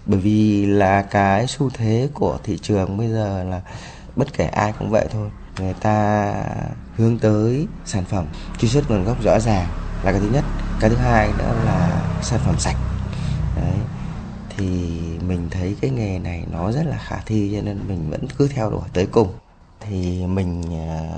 bởi 0.06 0.20
vì 0.20 0.66
là 0.66 1.02
cái 1.02 1.46
xu 1.46 1.70
thế 1.70 2.08
của 2.14 2.38
thị 2.44 2.58
trường 2.62 2.98
bây 2.98 3.08
giờ 3.08 3.44
là 3.44 3.60
bất 4.16 4.32
kể 4.32 4.46
ai 4.46 4.72
cũng 4.78 4.90
vậy 4.90 5.06
thôi 5.12 5.30
người 5.58 5.74
ta 5.74 6.34
hướng 6.96 7.18
tới 7.18 7.66
sản 7.84 8.04
phẩm 8.04 8.26
truy 8.58 8.68
xuất 8.68 8.90
nguồn 8.90 9.04
gốc 9.04 9.22
rõ 9.22 9.38
ràng 9.38 9.68
là 10.02 10.12
cái 10.12 10.20
thứ 10.20 10.30
nhất. 10.32 10.44
Cái 10.80 10.90
thứ 10.90 10.96
hai 10.96 11.28
nữa 11.38 11.62
là 11.64 12.02
sản 12.22 12.40
phẩm 12.44 12.58
sạch. 12.58 12.76
Đấy 13.56 13.74
thì 14.56 15.00
mình 15.26 15.48
thấy 15.50 15.76
cái 15.80 15.90
nghề 15.90 16.18
này 16.18 16.44
nó 16.50 16.72
rất 16.72 16.86
là 16.86 16.98
khả 16.98 17.16
thi 17.26 17.52
cho 17.56 17.62
nên 17.62 17.88
mình 17.88 18.10
vẫn 18.10 18.26
cứ 18.38 18.48
theo 18.48 18.70
đuổi 18.70 18.88
tới 18.92 19.06
cùng. 19.06 19.32
Thì 19.80 20.26
mình 20.26 20.62
à, 20.88 21.10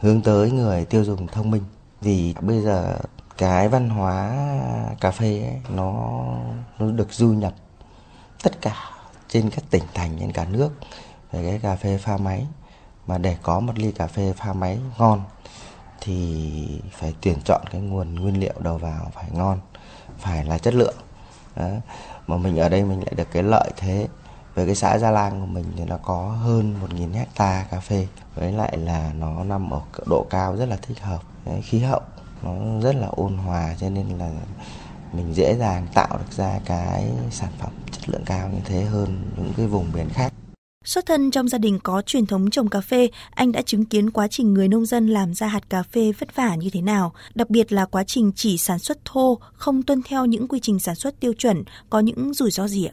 hướng 0.00 0.20
tới 0.20 0.50
người 0.50 0.84
tiêu 0.84 1.04
dùng 1.04 1.26
thông 1.26 1.50
minh. 1.50 1.62
Vì 2.00 2.34
bây 2.40 2.60
giờ 2.60 2.98
cái 3.38 3.68
văn 3.68 3.88
hóa 3.88 4.32
cà 5.00 5.10
phê 5.10 5.42
ấy, 5.42 5.60
nó 5.68 5.92
nó 6.78 6.90
được 6.90 7.12
du 7.12 7.28
nhập 7.28 7.54
tất 8.42 8.60
cả 8.60 8.76
trên 9.28 9.50
các 9.50 9.64
tỉnh 9.70 9.82
thành 9.94 10.16
trên 10.20 10.32
cả 10.32 10.44
nước. 10.44 10.70
Về 11.32 11.50
cái 11.50 11.58
cà 11.58 11.76
phê 11.76 11.98
pha 11.98 12.16
máy 12.16 12.46
mà 13.06 13.18
để 13.18 13.36
có 13.42 13.60
một 13.60 13.78
ly 13.78 13.92
cà 13.92 14.06
phê 14.06 14.32
pha 14.36 14.52
máy 14.52 14.78
ngon 14.98 15.22
thì 16.00 16.80
phải 16.92 17.14
tuyển 17.20 17.38
chọn 17.44 17.62
cái 17.70 17.80
nguồn 17.80 18.14
nguyên 18.14 18.40
liệu 18.40 18.54
đầu 18.58 18.78
vào 18.78 19.10
phải 19.14 19.24
ngon 19.32 19.58
phải 20.18 20.44
là 20.44 20.58
chất 20.58 20.74
lượng. 20.74 20.94
Đó. 21.56 21.68
mà 22.26 22.36
mình 22.36 22.58
ở 22.58 22.68
đây 22.68 22.84
mình 22.84 22.98
lại 22.98 23.12
được 23.16 23.28
cái 23.32 23.42
lợi 23.42 23.70
thế. 23.76 24.08
Về 24.54 24.66
cái 24.66 24.74
xã 24.74 24.98
Gia 24.98 25.10
Lang 25.10 25.40
của 25.40 25.46
mình 25.46 25.64
thì 25.76 25.84
nó 25.84 25.96
có 26.02 26.36
hơn 26.42 26.76
1.000 26.88 27.12
hecta 27.12 27.66
cà 27.70 27.80
phê. 27.80 28.06
Với 28.34 28.52
lại 28.52 28.78
là 28.78 29.12
nó 29.18 29.44
nằm 29.44 29.70
ở 29.70 29.80
độ 30.06 30.26
cao 30.30 30.56
rất 30.56 30.66
là 30.68 30.76
thích 30.82 31.00
hợp. 31.00 31.22
Đấy, 31.44 31.62
khí 31.62 31.78
hậu 31.78 32.00
nó 32.42 32.80
rất 32.80 32.96
là 32.96 33.06
ôn 33.06 33.36
hòa 33.36 33.74
cho 33.78 33.90
nên 33.90 34.18
là 34.18 34.30
mình 35.12 35.34
dễ 35.34 35.56
dàng 35.58 35.86
tạo 35.94 36.18
được 36.18 36.32
ra 36.32 36.58
cái 36.64 37.10
sản 37.30 37.50
phẩm 37.58 37.70
chất 37.90 38.08
lượng 38.08 38.24
cao 38.26 38.48
như 38.48 38.60
thế 38.64 38.82
hơn 38.82 39.22
những 39.36 39.52
cái 39.56 39.66
vùng 39.66 39.92
biển 39.94 40.08
khác. 40.08 40.33
Xuất 40.94 41.06
thân 41.06 41.30
trong 41.30 41.48
gia 41.48 41.58
đình 41.58 41.78
có 41.82 42.02
truyền 42.02 42.26
thống 42.26 42.50
trồng 42.50 42.68
cà 42.68 42.80
phê, 42.80 43.08
anh 43.30 43.52
đã 43.52 43.62
chứng 43.62 43.84
kiến 43.84 44.10
quá 44.10 44.28
trình 44.28 44.54
người 44.54 44.68
nông 44.68 44.86
dân 44.86 45.08
làm 45.08 45.34
ra 45.34 45.46
hạt 45.46 45.70
cà 45.70 45.82
phê 45.82 46.12
vất 46.18 46.36
vả 46.36 46.54
như 46.54 46.70
thế 46.72 46.80
nào, 46.80 47.12
đặc 47.34 47.50
biệt 47.50 47.72
là 47.72 47.84
quá 47.84 48.04
trình 48.06 48.32
chỉ 48.36 48.58
sản 48.58 48.78
xuất 48.78 49.04
thô, 49.04 49.38
không 49.52 49.82
tuân 49.82 50.02
theo 50.02 50.26
những 50.26 50.48
quy 50.48 50.60
trình 50.62 50.78
sản 50.78 50.94
xuất 50.94 51.20
tiêu 51.20 51.32
chuẩn, 51.38 51.64
có 51.90 52.00
những 52.00 52.34
rủi 52.34 52.50
ro 52.50 52.68
gì 52.68 52.86
ạ? 52.86 52.92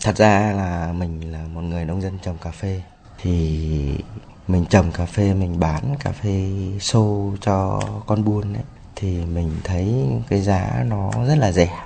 Thật 0.00 0.16
ra 0.16 0.52
là 0.52 0.92
mình 0.92 1.32
là 1.32 1.46
một 1.54 1.60
người 1.60 1.84
nông 1.84 2.02
dân 2.02 2.18
trồng 2.22 2.36
cà 2.38 2.50
phê. 2.50 2.82
Thì 3.22 3.68
mình 4.48 4.64
trồng 4.70 4.92
cà 4.92 5.06
phê 5.06 5.34
mình 5.34 5.60
bán 5.60 5.94
cà 6.04 6.12
phê 6.12 6.52
xô 6.80 7.32
cho 7.40 7.80
con 8.06 8.24
buôn 8.24 8.52
ấy 8.52 8.64
thì 8.96 9.24
mình 9.24 9.50
thấy 9.64 9.94
cái 10.28 10.40
giá 10.40 10.84
nó 10.86 11.10
rất 11.28 11.38
là 11.38 11.52
rẻ 11.52 11.78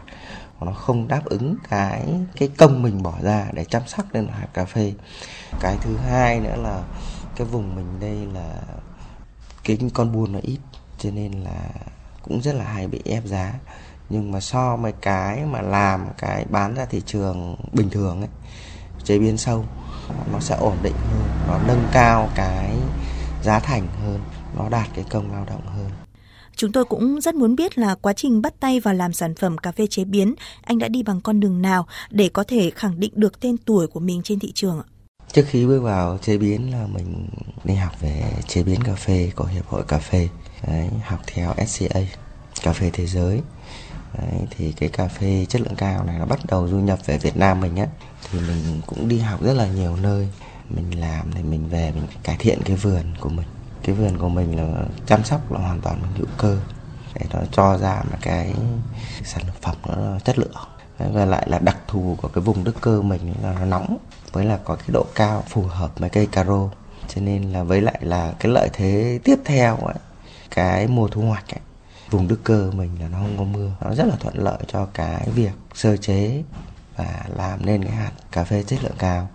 nó 0.60 0.72
không 0.72 1.08
đáp 1.08 1.24
ứng 1.24 1.56
cái 1.68 2.08
cái 2.36 2.48
công 2.58 2.82
mình 2.82 3.02
bỏ 3.02 3.14
ra 3.22 3.46
để 3.52 3.64
chăm 3.64 3.82
sóc 3.86 4.06
lên 4.12 4.28
hạt 4.28 4.46
cà 4.54 4.64
phê. 4.64 4.92
Cái 5.60 5.76
thứ 5.80 5.96
hai 5.96 6.40
nữa 6.40 6.56
là 6.56 6.82
cái 7.36 7.46
vùng 7.46 7.76
mình 7.76 8.00
đây 8.00 8.26
là 8.34 8.62
cái 9.64 9.78
con 9.94 10.12
buôn 10.12 10.32
nó 10.32 10.38
ít, 10.42 10.58
cho 10.98 11.10
nên 11.10 11.32
là 11.32 11.68
cũng 12.22 12.42
rất 12.42 12.54
là 12.54 12.64
hay 12.64 12.86
bị 12.86 13.02
ép 13.04 13.24
giá. 13.24 13.54
Nhưng 14.10 14.32
mà 14.32 14.40
so 14.40 14.76
với 14.76 14.92
cái 14.92 15.44
mà 15.44 15.60
làm, 15.60 16.08
cái 16.18 16.44
bán 16.50 16.74
ra 16.74 16.84
thị 16.84 17.02
trường 17.06 17.56
bình 17.72 17.90
thường 17.90 18.20
ấy, 18.20 18.28
chế 19.04 19.18
biến 19.18 19.36
sâu, 19.36 19.64
nó 20.32 20.40
sẽ 20.40 20.56
ổn 20.56 20.76
định 20.82 20.96
hơn, 21.10 21.28
nó 21.48 21.58
nâng 21.66 21.88
cao 21.92 22.28
cái 22.34 22.76
giá 23.42 23.60
thành 23.60 23.86
hơn, 24.02 24.20
nó 24.56 24.68
đạt 24.68 24.88
cái 24.94 25.04
công 25.10 25.32
lao 25.32 25.44
động 25.44 25.66
hơn. 25.66 26.07
Chúng 26.58 26.72
tôi 26.72 26.84
cũng 26.84 27.20
rất 27.20 27.34
muốn 27.34 27.56
biết 27.56 27.78
là 27.78 27.94
quá 27.94 28.12
trình 28.12 28.42
bắt 28.42 28.54
tay 28.60 28.80
vào 28.80 28.94
làm 28.94 29.12
sản 29.12 29.34
phẩm 29.34 29.58
cà 29.58 29.72
phê 29.72 29.86
chế 29.86 30.04
biến, 30.04 30.34
anh 30.62 30.78
đã 30.78 30.88
đi 30.88 31.02
bằng 31.02 31.20
con 31.20 31.40
đường 31.40 31.62
nào 31.62 31.86
để 32.10 32.28
có 32.28 32.44
thể 32.44 32.70
khẳng 32.70 33.00
định 33.00 33.12
được 33.14 33.40
tên 33.40 33.56
tuổi 33.56 33.86
của 33.86 34.00
mình 34.00 34.20
trên 34.24 34.38
thị 34.38 34.52
trường 34.54 34.78
ạ? 34.78 34.86
Trước 35.32 35.42
khi 35.48 35.66
bước 35.66 35.80
vào 35.80 36.18
chế 36.22 36.38
biến 36.38 36.72
là 36.72 36.86
mình 36.86 37.28
đi 37.64 37.74
học 37.74 38.00
về 38.00 38.32
chế 38.48 38.62
biến 38.62 38.82
cà 38.82 38.94
phê 38.94 39.30
của 39.36 39.44
Hiệp 39.44 39.66
hội 39.66 39.82
Cà 39.88 39.98
phê, 39.98 40.28
Đấy, 40.66 40.88
học 41.04 41.20
theo 41.26 41.54
SCA, 41.66 42.00
cà 42.62 42.72
phê 42.72 42.90
thế 42.92 43.06
giới. 43.06 43.40
Đấy, 44.18 44.40
thì 44.50 44.72
cái 44.72 44.88
cà 44.88 45.08
phê 45.08 45.46
chất 45.48 45.60
lượng 45.60 45.76
cao 45.76 46.04
này 46.04 46.18
nó 46.18 46.26
bắt 46.26 46.40
đầu 46.48 46.68
du 46.68 46.76
nhập 46.76 46.98
về 47.06 47.18
Việt 47.18 47.36
Nam 47.36 47.60
mình 47.60 47.76
á 47.76 47.86
thì 48.30 48.40
mình 48.40 48.80
cũng 48.86 49.08
đi 49.08 49.18
học 49.18 49.42
rất 49.42 49.52
là 49.52 49.66
nhiều 49.66 49.96
nơi 49.96 50.28
mình 50.68 51.00
làm 51.00 51.32
thì 51.32 51.42
mình 51.42 51.68
về 51.68 51.92
mình 51.94 52.06
cải 52.22 52.36
thiện 52.38 52.58
cái 52.64 52.76
vườn 52.76 53.04
của 53.20 53.28
mình 53.28 53.46
cái 53.88 53.94
vườn 53.94 54.18
của 54.18 54.28
mình 54.28 54.56
là 54.56 54.82
chăm 55.06 55.24
sóc 55.24 55.52
là 55.52 55.60
hoàn 55.60 55.80
toàn 55.80 56.02
bằng 56.02 56.12
hữu 56.16 56.26
cơ. 56.38 56.58
Để 57.14 57.26
nó 57.32 57.40
cho 57.52 57.78
ra 57.78 58.02
một 58.10 58.18
cái 58.20 58.54
sản 59.24 59.42
phẩm 59.62 59.76
nó 59.86 60.18
chất 60.24 60.38
lượng. 60.38 60.54
Và 60.98 61.24
lại 61.24 61.46
là 61.50 61.58
đặc 61.58 61.76
thù 61.86 62.16
của 62.22 62.28
cái 62.28 62.42
vùng 62.42 62.64
đất 62.64 62.74
cơ 62.80 63.02
mình 63.02 63.34
là 63.42 63.52
nó 63.52 63.64
nóng 63.64 63.96
với 64.32 64.44
là 64.44 64.58
có 64.64 64.76
cái 64.76 64.88
độ 64.92 65.04
cao 65.14 65.44
phù 65.48 65.62
hợp 65.62 65.98
với 65.98 66.10
cây 66.10 66.26
caro 66.26 66.68
cho 67.08 67.20
nên 67.20 67.52
là 67.52 67.62
với 67.62 67.80
lại 67.80 67.98
là 68.00 68.32
cái 68.40 68.52
lợi 68.52 68.68
thế 68.72 69.20
tiếp 69.24 69.38
theo 69.44 69.76
ấy, 69.76 69.94
cái 70.50 70.86
mùa 70.86 71.08
thu 71.08 71.22
hoạch 71.22 71.54
ấy, 71.54 71.60
vùng 72.10 72.28
đức 72.28 72.40
cơ 72.44 72.70
mình 72.70 72.90
là 73.00 73.08
nó 73.08 73.18
không 73.18 73.38
có 73.38 73.44
mưa. 73.44 73.70
Nó 73.80 73.94
rất 73.94 74.06
là 74.06 74.16
thuận 74.20 74.38
lợi 74.38 74.58
cho 74.66 74.86
cái 74.94 75.28
việc 75.34 75.52
sơ 75.74 75.96
chế 75.96 76.42
và 76.96 77.24
làm 77.36 77.66
nên 77.66 77.84
cái 77.84 77.92
hạt 77.92 78.12
cà 78.32 78.44
phê 78.44 78.62
chất 78.62 78.84
lượng 78.84 78.96
cao 78.98 79.28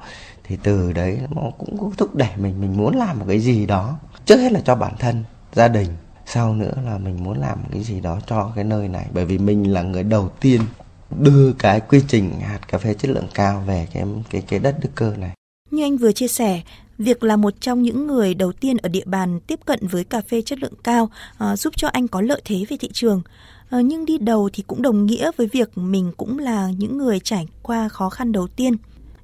thì 0.54 0.60
từ 0.64 0.92
đấy 0.92 1.20
nó 1.36 1.42
cũng 1.58 1.92
thúc 1.98 2.16
đẩy 2.16 2.30
mình 2.38 2.62
mình 2.62 2.78
muốn 2.78 2.96
làm 2.96 3.20
một 3.20 3.26
cái 3.28 3.40
gì 3.40 3.66
đó 3.66 3.98
trước 4.26 4.38
hết 4.38 4.52
là 4.52 4.60
cho 4.66 4.76
bản 4.76 4.94
thân 5.00 5.24
gia 5.54 5.68
đình 5.68 5.88
sau 6.26 6.56
nữa 6.56 6.74
là 6.86 6.98
mình 6.98 7.24
muốn 7.24 7.40
làm 7.40 7.58
cái 7.72 7.84
gì 7.84 8.00
đó 8.00 8.20
cho 8.28 8.52
cái 8.56 8.64
nơi 8.64 8.88
này 8.88 9.06
bởi 9.14 9.26
vì 9.26 9.38
mình 9.38 9.74
là 9.74 9.82
người 9.82 10.04
đầu 10.04 10.30
tiên 10.40 10.62
đưa 11.20 11.54
cái 11.54 11.80
quy 11.80 12.02
trình 12.08 12.32
hạt 12.40 12.60
cà 12.68 12.78
phê 12.78 12.94
chất 12.94 13.12
lượng 13.12 13.28
cao 13.34 13.64
về 13.68 13.88
cái 13.94 14.04
cái 14.30 14.42
cái 14.42 14.60
đất 14.60 14.76
Đức 14.82 14.90
Cơ 14.96 15.16
này. 15.18 15.32
Như 15.72 15.84
anh 15.84 15.98
vừa 15.98 16.12
chia 16.12 16.28
sẻ, 16.28 16.62
việc 16.98 17.24
là 17.24 17.36
một 17.36 17.54
trong 17.60 17.82
những 17.82 18.08
người 18.08 18.34
đầu 18.34 18.52
tiên 18.52 18.78
ở 18.78 18.90
địa 18.90 19.06
bàn 19.06 19.40
tiếp 19.48 19.60
cận 19.66 19.88
với 19.88 20.04
cà 20.04 20.22
phê 20.22 20.42
chất 20.42 20.60
lượng 20.60 20.74
cao 20.84 21.10
à, 21.38 21.56
giúp 21.56 21.74
cho 21.78 21.88
anh 21.88 22.08
có 22.08 22.22
lợi 22.22 22.42
thế 22.46 22.66
về 22.70 22.78
thị 22.78 22.90
trường. 22.94 23.22
À, 23.70 23.82
nhưng 23.82 24.06
đi 24.06 24.18
đầu 24.18 24.50
thì 24.54 24.64
cũng 24.68 24.82
đồng 24.82 25.06
nghĩa 25.06 25.32
với 25.38 25.48
việc 25.48 25.78
mình 25.78 26.12
cũng 26.18 26.40
là 26.40 26.70
những 26.78 26.98
người 26.98 27.20
trải 27.20 27.48
qua 27.62 27.90
khó 27.90 28.10
khăn 28.10 28.32
đầu 28.32 28.48
tiên. 28.48 28.78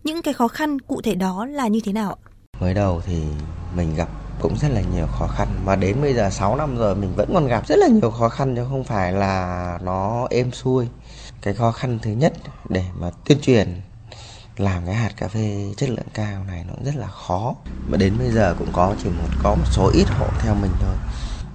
Những 0.03 0.22
cái 0.22 0.34
khó 0.34 0.48
khăn 0.48 0.79
cụ 0.79 1.01
thể 1.01 1.15
đó 1.15 1.46
là 1.46 1.68
như 1.68 1.79
thế 1.86 1.94
nào 1.94 2.10
ạ? 2.10 2.20
Mới 2.60 2.74
đầu 2.74 3.01
thì 3.06 3.24
mình 3.75 3.96
gặp 3.96 4.10
cũng 4.41 4.58
rất 4.58 4.68
là 4.72 4.82
nhiều 4.82 5.08
khó 5.08 5.27
khăn, 5.27 5.48
mà 5.65 5.75
đến 5.75 6.01
bây 6.01 6.13
giờ 6.13 6.29
6 6.29 6.56
năm 6.56 6.77
rồi 6.77 6.96
mình 6.96 7.13
vẫn 7.15 7.29
còn 7.34 7.48
gặp 7.48 7.68
rất 7.68 7.79
là 7.79 7.88
nhiều 7.88 8.12
khó 8.12 8.29
khăn 8.29 8.56
chứ 8.56 8.65
không 8.70 8.84
phải 8.84 9.13
là 9.13 9.79
nó 9.82 10.27
êm 10.29 10.51
xuôi. 10.51 10.88
Cái 11.41 11.53
khó 11.53 11.72
khăn 11.72 12.00
thứ 12.01 12.12
nhất 12.12 12.34
để 12.70 12.84
mà 13.00 13.12
tuyên 13.25 13.41
truyền, 13.41 13.82
làm 14.58 14.86
cái 14.86 14.96
hạt 14.96 15.12
cà 15.18 15.27
phê 15.27 15.74
chất 15.77 15.89
lượng 15.89 16.08
cao 16.13 16.44
này 16.44 16.65
nó 16.68 16.74
rất 16.84 16.96
là 16.96 17.08
khó. 17.08 17.56
Mà 17.88 17.98
đến 17.98 18.18
bây 18.20 18.32
giờ 18.32 18.56
cũng 18.60 18.70
có, 18.74 18.96
chỉ 19.03 19.10
một, 19.10 19.29
có 19.44 19.56
một 19.56 19.68
số 19.72 19.91
ít 19.94 20.06
hộ 20.10 20.27
theo 20.39 20.56
mình 20.56 20.72
thôi. 20.79 20.96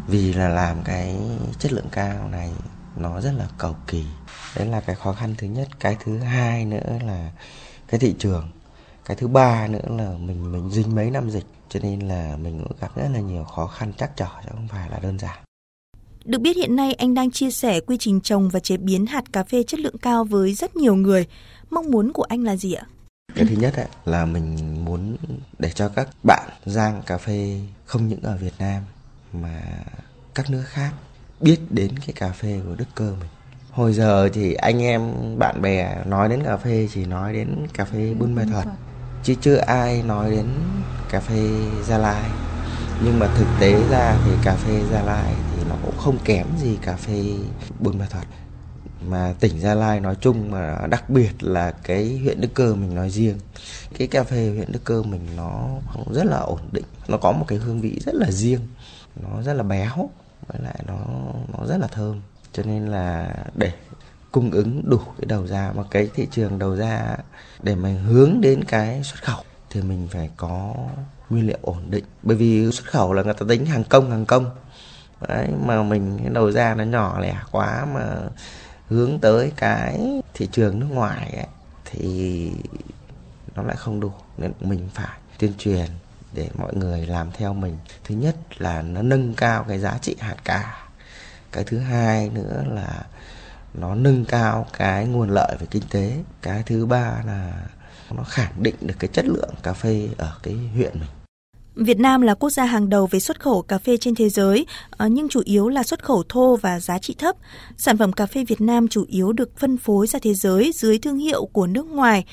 Vì 0.06 0.32
là 0.32 0.48
làm 0.48 0.82
cái 0.84 1.16
chất 1.58 1.72
lượng 1.72 1.88
cao 1.92 2.28
này 2.28 2.50
nó 2.96 3.20
rất 3.20 3.32
là 3.38 3.46
cầu 3.58 3.76
kỳ. 3.86 4.04
Đấy 4.56 4.66
là 4.66 4.80
cái 4.80 4.96
khó 4.96 5.12
khăn 5.12 5.34
thứ 5.38 5.46
nhất. 5.46 5.68
Cái 5.80 5.96
thứ 6.04 6.18
hai 6.18 6.64
nữa 6.64 6.98
là 7.06 7.30
cái 7.88 8.00
thị 8.00 8.14
trường 8.18 8.50
cái 9.04 9.16
thứ 9.16 9.28
ba 9.28 9.66
nữa 9.66 9.80
là 9.98 10.10
mình 10.18 10.52
mình 10.52 10.70
dính 10.70 10.94
mấy 10.94 11.10
năm 11.10 11.30
dịch 11.30 11.46
cho 11.68 11.80
nên 11.82 12.00
là 12.00 12.36
mình 12.42 12.64
cũng 12.68 12.76
gặp 12.80 12.96
rất 12.96 13.08
là 13.12 13.20
nhiều 13.20 13.44
khó 13.44 13.66
khăn 13.66 13.92
chắc 13.98 14.16
trở 14.16 14.26
chứ 14.44 14.48
không 14.52 14.68
phải 14.68 14.90
là 14.90 14.98
đơn 14.98 15.18
giản 15.18 15.38
Được 16.24 16.40
biết 16.40 16.56
hiện 16.56 16.76
nay 16.76 16.92
anh 16.92 17.14
đang 17.14 17.30
chia 17.30 17.50
sẻ 17.50 17.80
quy 17.80 17.96
trình 18.00 18.20
trồng 18.20 18.48
và 18.48 18.60
chế 18.60 18.76
biến 18.76 19.06
hạt 19.06 19.32
cà 19.32 19.44
phê 19.44 19.62
chất 19.62 19.80
lượng 19.80 19.98
cao 19.98 20.24
với 20.24 20.54
rất 20.54 20.76
nhiều 20.76 20.94
người. 20.94 21.26
Mong 21.70 21.90
muốn 21.90 22.12
của 22.12 22.22
anh 22.22 22.44
là 22.44 22.56
gì 22.56 22.72
ạ? 22.72 22.86
Cái 23.34 23.44
thứ 23.48 23.56
nhất 23.56 23.74
ấy, 23.76 23.86
là 24.04 24.26
mình 24.26 24.56
muốn 24.84 25.16
để 25.58 25.70
cho 25.70 25.88
các 25.88 26.08
bạn 26.22 26.48
giang 26.66 27.02
cà 27.06 27.18
phê 27.18 27.60
không 27.84 28.08
những 28.08 28.22
ở 28.22 28.36
Việt 28.36 28.54
Nam 28.58 28.82
mà 29.32 29.62
các 30.34 30.50
nước 30.50 30.62
khác 30.66 30.92
biết 31.40 31.58
đến 31.70 31.98
cái 31.98 32.12
cà 32.14 32.32
phê 32.32 32.60
của 32.66 32.74
Đức 32.74 32.88
Cơ 32.94 33.14
mình. 33.20 33.30
Hồi 33.74 33.92
giờ 33.92 34.28
thì 34.32 34.54
anh 34.54 34.82
em 34.82 35.12
bạn 35.38 35.62
bè 35.62 36.04
nói 36.06 36.28
đến 36.28 36.42
cà 36.44 36.56
phê 36.56 36.88
chỉ 36.94 37.04
nói 37.04 37.32
đến 37.32 37.66
cà 37.74 37.84
phê 37.84 38.14
Buôn 38.14 38.34
Mê 38.34 38.42
Thuật 38.52 38.66
chứ 39.22 39.34
chưa 39.40 39.56
ai 39.56 40.02
nói 40.02 40.30
đến 40.30 40.46
cà 41.10 41.20
phê 41.20 41.48
Gia 41.88 41.98
Lai. 41.98 42.30
Nhưng 43.04 43.18
mà 43.18 43.26
thực 43.36 43.46
tế 43.60 43.88
ra 43.90 44.16
thì 44.24 44.30
cà 44.44 44.54
phê 44.54 44.80
Gia 44.92 45.02
Lai 45.02 45.34
thì 45.56 45.64
nó 45.68 45.74
cũng 45.82 45.96
không 45.96 46.18
kém 46.24 46.46
gì 46.62 46.78
cà 46.82 46.96
phê 46.96 47.24
Buôn 47.80 47.98
Mê 47.98 48.04
Thuật 48.10 48.24
mà 49.08 49.34
tỉnh 49.40 49.60
Gia 49.60 49.74
Lai 49.74 50.00
nói 50.00 50.16
chung 50.20 50.50
mà 50.50 50.86
đặc 50.90 51.10
biệt 51.10 51.32
là 51.40 51.70
cái 51.70 52.20
huyện 52.22 52.40
Đức 52.40 52.54
Cơ 52.54 52.74
mình 52.74 52.94
nói 52.94 53.10
riêng 53.10 53.38
cái 53.98 54.06
cà 54.06 54.24
phê 54.24 54.50
huyện 54.56 54.72
Đức 54.72 54.84
Cơ 54.84 55.02
mình 55.02 55.26
nó 55.36 55.68
rất 56.12 56.26
là 56.26 56.36
ổn 56.36 56.60
định. 56.72 56.84
Nó 57.08 57.16
có 57.16 57.32
một 57.32 57.44
cái 57.48 57.58
hương 57.58 57.80
vị 57.80 58.00
rất 58.06 58.14
là 58.14 58.30
riêng. 58.30 58.60
Nó 59.22 59.42
rất 59.42 59.52
là 59.52 59.62
béo 59.62 60.10
với 60.46 60.62
lại 60.62 60.80
nó 60.86 60.98
nó 61.52 61.66
rất 61.66 61.76
là 61.80 61.86
thơm 61.86 62.20
cho 62.54 62.62
nên 62.62 62.87
là 62.87 63.34
để 63.54 63.73
cung 64.32 64.50
ứng 64.50 64.90
đủ 64.90 64.99
cái 64.99 65.26
đầu 65.26 65.46
ra 65.46 65.73
mà 65.75 65.82
cái 65.90 66.08
thị 66.14 66.28
trường 66.30 66.58
đầu 66.58 66.76
ra 66.76 67.16
để 67.62 67.75
mình 67.75 67.99
hướng 67.99 68.40
đến 68.40 68.64
cái 68.64 69.02
xuất 69.02 69.23
khẩu 69.23 69.44
thì 69.70 69.82
mình 69.82 70.08
phải 70.11 70.30
có 70.37 70.75
nguyên 71.30 71.46
liệu 71.46 71.58
ổn 71.62 71.82
định. 71.90 72.04
Bởi 72.23 72.37
vì 72.37 72.73
xuất 72.73 72.87
khẩu 72.87 73.12
là 73.12 73.23
người 73.23 73.34
ta 73.34 73.46
tính 73.49 73.66
hàng 73.66 73.84
công 73.84 74.11
hàng 74.11 74.26
công. 74.26 74.50
Đấy 75.28 75.49
mà 75.66 75.82
mình 75.82 76.18
cái 76.18 76.32
đầu 76.32 76.52
ra 76.52 76.75
nó 76.75 76.84
nhỏ 76.84 77.20
lẻ 77.20 77.37
quá 77.50 77.87
mà 77.94 78.16
hướng 78.88 79.18
tới 79.18 79.52
cái 79.56 80.23
thị 80.34 80.49
trường 80.52 80.80
nước 80.80 80.87
ngoài 80.90 81.32
ấy, 81.37 81.46
thì 81.84 82.50
nó 83.54 83.62
lại 83.62 83.76
không 83.76 84.00
đủ. 84.00 84.12
Nên 84.38 84.52
mình 84.61 84.88
phải 84.94 85.18
tuyên 85.38 85.52
truyền 85.58 85.87
để 86.32 86.49
mọi 86.58 86.75
người 86.75 87.06
làm 87.06 87.32
theo 87.32 87.54
mình. 87.54 87.78
Thứ 88.04 88.14
nhất 88.14 88.37
là 88.58 88.82
nó 88.82 89.02
nâng 89.02 89.34
cao 89.34 89.64
cái 89.68 89.78
giá 89.78 89.99
trị 89.99 90.16
hạt 90.20 90.37
cà 90.44 90.83
cái 91.54 91.64
thứ 91.64 91.78
hai 91.78 92.30
nữa 92.34 92.64
là 92.68 93.04
nó 93.75 93.94
nâng 93.94 94.25
cao 94.25 94.66
cái 94.78 95.06
nguồn 95.06 95.28
lợi 95.28 95.56
về 95.61 95.66
kinh 95.70 95.82
tế 95.90 96.16
cái 96.42 96.62
thứ 96.66 96.87
ba 96.87 97.23
là 97.26 97.52
nó 98.11 98.23
khẳng 98.23 98.62
định 98.62 98.75
được 98.80 98.94
cái 98.99 99.08
chất 99.12 99.25
lượng 99.25 99.54
cà 99.62 99.73
phê 99.73 100.08
ở 100.18 100.32
cái 100.42 100.54
huyện 100.75 100.92
mình 100.94 101.08
Việt 101.75 101.99
Nam 101.99 102.23
là 102.23 102.34
quốc 102.34 102.50
gia 102.50 102.64
hàng 102.64 102.88
đầu 102.88 103.06
về 103.06 103.20
xuất 103.20 103.40
khẩu 103.40 103.62
cà 103.62 103.78
phê 103.78 103.96
trên 103.96 104.14
thế 104.14 104.28
giới, 104.28 104.66
ờ, 104.90 105.06
nhưng 105.06 105.28
chủ 105.28 105.42
yếu 105.44 105.68
là 105.68 105.82
xuất 105.82 106.04
khẩu 106.04 106.23
thô 106.28 106.56
và 106.56 106.80
giá 106.80 106.99
trị 106.99 107.14
thấp. 107.18 107.37
Sản 107.76 107.99
phẩm 107.99 108.12
cà 108.12 108.26
phê 108.26 108.44
Việt 108.44 108.61
Nam 108.61 108.88
chủ 108.88 109.04
yếu 109.08 109.32
được 109.32 109.58
phân 109.58 109.76
phối 109.76 110.06
ra 110.06 110.18
thế 110.23 110.34
giới 110.34 110.73
dưới 110.75 110.99
thương 110.99 111.18
hiệu 111.18 111.44
của 111.52 111.66
nước 111.66 111.87
ngoài. 111.87 112.25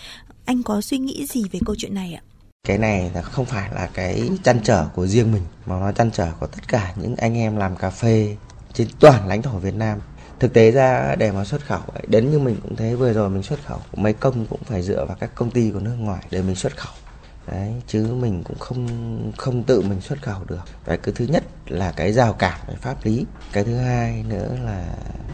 Anh 0.45 0.63
có 0.63 0.81
suy 0.81 0.97
nghĩ 0.97 1.25
gì 1.25 1.43
về 1.51 1.59
câu 1.65 1.75
chuyện 1.75 1.93
này 1.93 2.13
ạ? 2.13 2.21
Cái 2.67 2.77
này 2.77 3.11
là 3.15 3.21
không 3.21 3.45
phải 3.45 3.69
là 3.73 3.89
cái 3.93 4.29
chăn 4.43 4.59
trở 4.63 4.85
của 4.95 5.07
riêng 5.07 5.31
mình, 5.31 5.43
mà 5.65 5.79
nó 5.79 5.91
chăn 5.91 6.11
trở 6.11 6.31
của 6.39 6.47
tất 6.47 6.67
cả 6.67 6.93
những 6.95 7.15
anh 7.15 7.37
em 7.37 7.57
làm 7.57 7.75
cà 7.75 7.89
phê 7.89 8.35
trên 8.73 8.87
toàn 8.99 9.27
lãnh 9.27 9.41
thổ 9.41 9.51
Việt 9.51 9.75
Nam. 9.75 9.99
Thực 10.39 10.53
tế 10.53 10.71
ra 10.71 11.15
để 11.15 11.31
mà 11.31 11.45
xuất 11.45 11.65
khẩu, 11.65 11.81
đến 12.07 12.31
như 12.31 12.39
mình 12.39 12.57
cũng 12.63 12.75
thấy 12.75 12.95
vừa 12.95 13.13
rồi 13.13 13.29
mình 13.29 13.43
xuất 13.43 13.59
khẩu, 13.65 13.79
mấy 13.93 14.13
công 14.13 14.45
cũng 14.45 14.63
phải 14.63 14.81
dựa 14.81 15.05
vào 15.05 15.17
các 15.19 15.35
công 15.35 15.51
ty 15.51 15.71
của 15.71 15.79
nước 15.79 15.95
ngoài 15.99 16.23
để 16.31 16.41
mình 16.41 16.55
xuất 16.55 16.77
khẩu. 16.77 16.93
Đấy 17.47 17.73
chứ 17.87 18.13
mình 18.13 18.43
cũng 18.43 18.59
không 18.59 18.87
không 19.37 19.63
tự 19.63 19.81
mình 19.81 20.01
xuất 20.01 20.21
khẩu 20.21 20.39
được. 20.47 20.61
Và 20.85 20.97
cái 20.97 21.13
thứ 21.17 21.25
nhất 21.25 21.43
là 21.67 21.91
cái 21.91 22.13
rào 22.13 22.33
cản 22.33 22.59
về 22.67 22.75
pháp 22.81 23.05
lý. 23.05 23.25
Cái 23.51 23.63
thứ 23.63 23.77
hai 23.77 24.23
nữa 24.27 24.55
là 24.65 24.85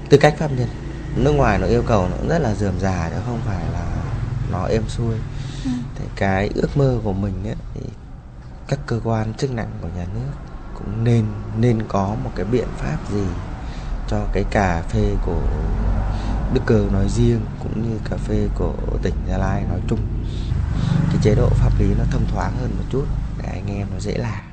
tư 0.10 0.18
cách 0.18 0.36
pháp 0.38 0.52
nhân. 0.58 0.68
Nước 1.16 1.32
ngoài 1.32 1.60
nó 1.60 1.68
yêu 1.68 1.84
cầu 1.88 2.08
nó 2.10 2.30
rất 2.30 2.40
là 2.40 2.56
dườm 2.56 2.80
già 2.80 3.10
chứ 3.10 3.22
không 3.26 3.40
phải 3.46 3.66
là 3.74 4.04
nó 4.52 4.66
êm 4.66 4.84
xuôi. 4.88 5.16
Ừ. 5.66 5.72
thì 5.96 6.06
cái 6.16 6.50
ước 6.56 6.78
mơ 6.78 6.98
của 7.04 7.14
mình 7.14 7.48
ấy, 7.48 7.56
thì 7.74 7.82
các 8.68 8.80
cơ 8.86 9.00
quan 9.04 9.34
chức 9.34 9.52
năng 9.52 9.72
của 9.82 9.90
nhà 9.96 10.06
nước 10.14 10.32
cũng 10.88 11.04
nên 11.04 11.26
nên 11.60 11.80
có 11.88 12.16
một 12.24 12.32
cái 12.36 12.46
biện 12.46 12.68
pháp 12.78 12.98
gì 13.12 13.24
cho 14.08 14.18
cái 14.34 14.44
cà 14.52 14.84
phê 14.90 15.16
của 15.26 15.42
Đức 16.54 16.62
Cơ 16.66 16.86
nói 16.94 17.08
riêng 17.10 17.40
cũng 17.64 17.84
như 17.84 18.00
cà 18.10 18.18
phê 18.18 18.48
của 18.56 18.74
tỉnh 19.02 19.14
Gia 19.30 19.38
Lai 19.38 19.64
nói 19.70 19.80
chung 19.90 20.00
cái 21.08 21.18
chế 21.22 21.36
độ 21.36 21.50
pháp 21.50 21.72
lý 21.80 21.86
nó 21.98 22.04
thông 22.12 22.26
thoáng 22.34 22.52
hơn 22.62 22.72
một 22.78 22.84
chút 22.90 23.06
để 23.44 23.50
anh 23.50 23.78
em 23.78 23.88
nó 23.94 24.00
dễ 24.00 24.18
làm. 24.18 24.44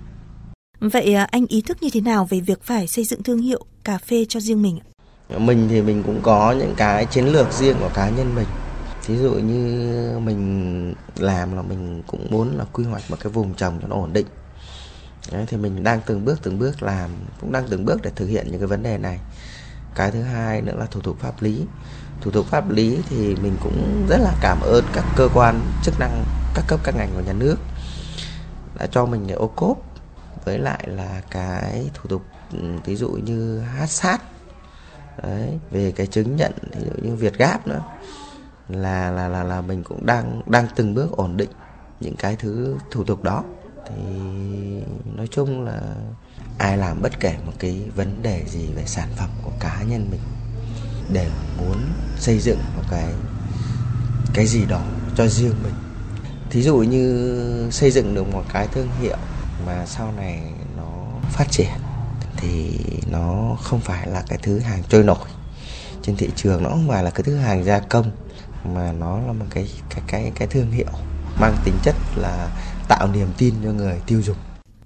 Vậy 0.80 1.14
à, 1.14 1.26
anh 1.30 1.46
ý 1.46 1.62
thức 1.62 1.76
như 1.80 1.88
thế 1.92 2.00
nào 2.00 2.26
về 2.30 2.40
việc 2.40 2.62
phải 2.62 2.86
xây 2.86 3.04
dựng 3.04 3.22
thương 3.22 3.38
hiệu 3.38 3.64
cà 3.84 3.98
phê 3.98 4.24
cho 4.28 4.40
riêng 4.40 4.62
mình? 4.62 4.78
Mình 5.38 5.66
thì 5.70 5.82
mình 5.82 6.02
cũng 6.02 6.20
có 6.22 6.52
những 6.52 6.74
cái 6.76 7.06
chiến 7.06 7.26
lược 7.26 7.52
riêng 7.52 7.76
của 7.80 7.90
cá 7.94 8.08
nhân 8.08 8.34
mình. 8.34 8.46
Thí 9.06 9.16
dụ 9.16 9.30
như 9.30 10.18
mình 10.24 10.94
làm 11.18 11.56
là 11.56 11.62
mình 11.62 12.02
cũng 12.06 12.26
muốn 12.30 12.58
là 12.58 12.64
quy 12.72 12.84
hoạch 12.84 13.02
một 13.10 13.16
cái 13.20 13.32
vùng 13.32 13.54
trồng 13.54 13.78
cho 13.82 13.88
nó 13.88 13.96
ổn 13.96 14.12
định. 14.12 14.26
Đấy, 15.32 15.44
thì 15.48 15.56
mình 15.56 15.84
đang 15.84 16.00
từng 16.06 16.24
bước 16.24 16.38
từng 16.42 16.58
bước 16.58 16.82
làm, 16.82 17.10
cũng 17.40 17.52
đang 17.52 17.68
từng 17.68 17.84
bước 17.84 18.02
để 18.02 18.10
thực 18.16 18.26
hiện 18.26 18.46
những 18.50 18.60
cái 18.60 18.66
vấn 18.66 18.82
đề 18.82 18.98
này. 18.98 19.20
Cái 19.94 20.10
thứ 20.10 20.22
hai 20.22 20.62
nữa 20.62 20.74
là 20.76 20.86
thủ 20.86 21.00
tục 21.00 21.16
pháp 21.20 21.42
lý. 21.42 21.64
Thủ 22.20 22.30
tục 22.30 22.46
pháp 22.46 22.70
lý 22.70 22.98
thì 23.08 23.36
mình 23.36 23.56
cũng 23.62 24.06
rất 24.08 24.18
là 24.20 24.34
cảm 24.40 24.60
ơn 24.60 24.84
các 24.92 25.04
cơ 25.16 25.28
quan 25.34 25.60
chức 25.82 26.00
năng 26.00 26.24
các 26.54 26.64
cấp 26.68 26.80
các 26.84 26.94
ngành 26.96 27.10
của 27.14 27.20
nhà 27.20 27.32
nước 27.32 27.56
đã 28.78 28.86
cho 28.86 29.06
mình 29.06 29.24
cái 29.26 29.36
ô 29.36 29.46
cốp 29.46 29.82
với 30.44 30.58
lại 30.58 30.84
là 30.86 31.22
cái 31.30 31.90
thủ 31.94 32.08
tục 32.08 32.22
ừ, 32.52 32.58
ví 32.84 32.96
dụ 32.96 33.10
như 33.10 33.60
hát 33.60 33.86
sát. 33.86 34.22
Đấy 35.22 35.58
về 35.70 35.92
cái 35.96 36.06
chứng 36.06 36.36
nhận 36.36 36.52
ví 36.72 36.84
dụ 36.84 37.08
như 37.08 37.16
việt 37.16 37.38
gáp 37.38 37.66
nữa 37.66 37.82
là 38.68 39.10
là 39.10 39.28
là 39.28 39.42
là 39.42 39.60
mình 39.60 39.82
cũng 39.82 40.06
đang 40.06 40.42
đang 40.46 40.66
từng 40.76 40.94
bước 40.94 41.12
ổn 41.12 41.36
định 41.36 41.50
những 42.00 42.16
cái 42.16 42.36
thứ 42.36 42.76
thủ 42.90 43.04
tục 43.04 43.22
đó 43.22 43.44
thì 43.88 43.94
nói 45.16 45.28
chung 45.30 45.64
là 45.64 45.80
ai 46.58 46.76
làm 46.76 47.02
bất 47.02 47.20
kể 47.20 47.36
một 47.46 47.52
cái 47.58 47.82
vấn 47.96 48.22
đề 48.22 48.44
gì 48.46 48.66
về 48.74 48.82
sản 48.86 49.08
phẩm 49.16 49.28
của 49.42 49.52
cá 49.60 49.82
nhân 49.82 50.08
mình 50.10 50.20
để 51.12 51.30
muốn 51.58 51.76
xây 52.18 52.38
dựng 52.38 52.58
một 52.76 52.82
cái 52.90 53.12
cái 54.34 54.46
gì 54.46 54.64
đó 54.66 54.82
cho 55.16 55.26
riêng 55.26 55.54
mình. 55.62 55.74
Thí 56.50 56.62
dụ 56.62 56.76
như 56.76 57.68
xây 57.70 57.90
dựng 57.90 58.14
được 58.14 58.32
một 58.32 58.44
cái 58.52 58.68
thương 58.72 58.88
hiệu 59.00 59.16
mà 59.66 59.86
sau 59.86 60.12
này 60.12 60.42
nó 60.76 61.06
phát 61.32 61.46
triển 61.50 61.70
thì 62.36 62.80
nó 63.10 63.56
không 63.62 63.80
phải 63.80 64.08
là 64.08 64.22
cái 64.28 64.38
thứ 64.42 64.58
hàng 64.58 64.82
trôi 64.88 65.02
nổi 65.02 65.28
trên 66.02 66.16
thị 66.16 66.30
trường, 66.36 66.62
nó 66.62 66.70
không 66.70 66.88
phải 66.88 67.04
là 67.04 67.10
cái 67.10 67.22
thứ 67.22 67.36
hàng 67.36 67.64
gia 67.64 67.78
công, 67.78 68.10
mà 68.74 68.92
nó 68.92 69.20
là 69.26 69.32
một 69.32 69.46
cái 69.50 69.68
cái 69.90 70.02
cái 70.06 70.32
cái 70.34 70.48
thương 70.48 70.70
hiệu 70.70 70.90
mang 71.40 71.56
tính 71.64 71.74
chất 71.82 71.94
là 72.16 72.48
tạo 72.88 73.08
niềm 73.14 73.28
tin 73.38 73.54
cho 73.64 73.72
người 73.72 74.00
tiêu 74.06 74.22
dùng. 74.22 74.36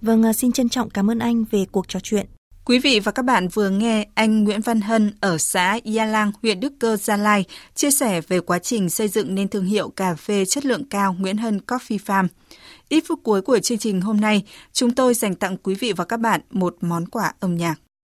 Vâng, 0.03 0.23
à, 0.23 0.33
xin 0.33 0.53
trân 0.53 0.69
trọng 0.69 0.91
cảm 0.91 1.11
ơn 1.11 1.19
anh 1.19 1.45
về 1.51 1.65
cuộc 1.73 1.89
trò 1.89 2.01
chuyện. 2.03 2.27
Quý 2.65 2.79
vị 2.79 3.01
và 3.01 3.13
các 3.13 3.25
bạn 3.25 3.49
vừa 3.49 3.71
nghe 3.71 4.07
anh 4.15 4.45
Nguyễn 4.45 4.61
Văn 4.61 4.81
Hân 4.81 5.13
ở 5.21 5.39
xã 5.39 5.79
Gia 5.85 6.05
Lang, 6.05 6.33
huyện 6.43 6.61
Đức 6.61 6.73
Cơ, 6.79 6.97
Gia 6.97 7.17
Lai 7.17 7.45
chia 7.75 7.91
sẻ 7.91 8.21
về 8.21 8.41
quá 8.41 8.59
trình 8.59 8.91
xây 8.91 9.09
dựng 9.09 9.35
nên 9.35 9.49
thương 9.49 9.65
hiệu 9.65 9.89
cà 9.89 10.15
phê 10.15 10.45
chất 10.45 10.65
lượng 10.65 10.85
cao 10.85 11.17
Nguyễn 11.19 11.37
Hân 11.37 11.61
Coffee 11.67 11.99
Farm. 12.07 12.29
Ít 12.89 13.05
phút 13.09 13.21
cuối 13.23 13.43
của 13.43 13.59
chương 13.59 13.79
trình 13.79 14.01
hôm 14.01 14.21
nay, 14.21 14.43
chúng 14.73 14.95
tôi 14.95 15.15
dành 15.15 15.35
tặng 15.35 15.57
quý 15.57 15.75
vị 15.75 15.93
và 15.93 16.05
các 16.05 16.21
bạn 16.21 16.41
một 16.51 16.77
món 16.81 17.07
quà 17.07 17.33
âm 17.41 17.57
nhạc. 17.57 17.75